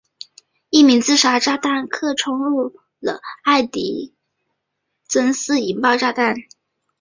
[0.71, 2.69] 一名自杀炸弹客冲入
[3.01, 4.15] 了艾卡迪
[5.07, 6.35] 村清真寺引爆炸弹。